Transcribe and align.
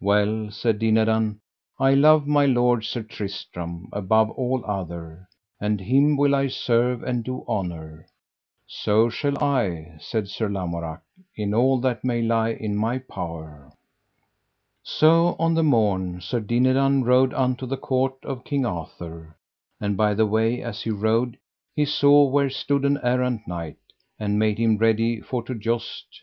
Well, 0.00 0.50
said 0.52 0.78
Dinadan, 0.78 1.38
I 1.78 1.92
love 1.92 2.26
my 2.26 2.46
lord 2.46 2.82
Sir 2.86 3.02
Tristram, 3.02 3.90
above 3.92 4.30
all 4.30 4.64
other, 4.64 5.28
and 5.60 5.78
him 5.82 6.16
will 6.16 6.34
I 6.34 6.48
serve 6.48 7.02
and 7.02 7.22
do 7.22 7.44
honour. 7.46 8.06
So 8.66 9.10
shall 9.10 9.36
I, 9.44 9.98
said 10.00 10.28
Sir 10.28 10.48
Lamorak, 10.48 11.02
in 11.36 11.52
all 11.52 11.78
that 11.82 12.04
may 12.06 12.22
lie 12.22 12.52
in 12.52 12.74
my 12.74 12.96
power. 13.00 13.70
So 14.82 15.36
on 15.38 15.52
the 15.52 15.62
morn 15.62 16.22
Sir 16.22 16.40
Dinadan 16.40 17.04
rode 17.04 17.34
unto 17.34 17.66
the 17.66 17.76
court 17.76 18.14
of 18.22 18.44
King 18.44 18.64
Arthur; 18.64 19.36
and 19.78 19.94
by 19.94 20.14
the 20.14 20.24
way 20.24 20.62
as 20.62 20.80
he 20.84 20.90
rode 20.90 21.36
he 21.74 21.84
saw 21.84 22.24
where 22.24 22.48
stood 22.48 22.86
an 22.86 22.98
errant 23.02 23.46
knight, 23.46 23.76
and 24.18 24.38
made 24.38 24.56
him 24.56 24.78
ready 24.78 25.20
for 25.20 25.42
to 25.42 25.54
joust. 25.54 26.22